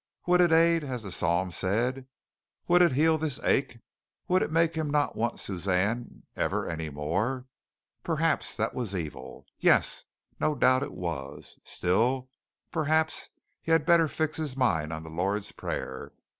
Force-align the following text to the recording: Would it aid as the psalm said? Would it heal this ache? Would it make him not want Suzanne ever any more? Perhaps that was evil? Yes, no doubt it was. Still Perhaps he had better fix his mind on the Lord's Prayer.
Would 0.25 0.41
it 0.41 0.51
aid 0.51 0.83
as 0.83 1.03
the 1.03 1.11
psalm 1.11 1.51
said? 1.51 2.07
Would 2.67 2.81
it 2.81 2.93
heal 2.93 3.19
this 3.19 3.39
ache? 3.41 3.77
Would 4.27 4.41
it 4.41 4.49
make 4.51 4.73
him 4.73 4.89
not 4.89 5.15
want 5.15 5.39
Suzanne 5.39 6.23
ever 6.35 6.67
any 6.67 6.89
more? 6.89 7.45
Perhaps 8.03 8.57
that 8.57 8.73
was 8.73 8.95
evil? 8.95 9.45
Yes, 9.59 10.05
no 10.39 10.55
doubt 10.55 10.81
it 10.81 10.93
was. 10.95 11.59
Still 11.63 12.31
Perhaps 12.71 13.29
he 13.61 13.71
had 13.71 13.85
better 13.85 14.07
fix 14.07 14.37
his 14.37 14.57
mind 14.57 14.91
on 14.91 15.03
the 15.03 15.11
Lord's 15.11 15.51
Prayer. 15.51 16.11